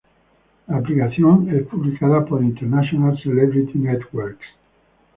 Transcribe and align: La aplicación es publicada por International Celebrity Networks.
La 0.67 0.77
aplicación 0.77 1.55
es 1.55 1.61
publicada 1.67 2.25
por 2.25 2.43
International 2.43 3.15
Celebrity 3.21 3.77
Networks. 3.77 4.47